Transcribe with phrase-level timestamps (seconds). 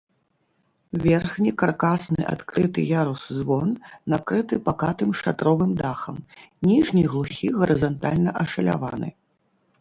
[1.01, 3.69] Верхні каркасны адкрыты ярус-звон
[4.13, 6.17] накрыты пакатым шатровым дахам,
[6.71, 9.09] ніжні глухі гарызантальна ашаляваны.